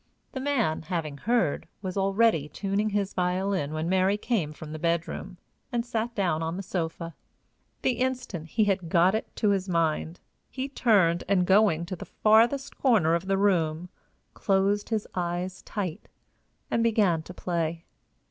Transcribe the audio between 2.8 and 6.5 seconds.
his violin when Mary came from the bedroom, and sat down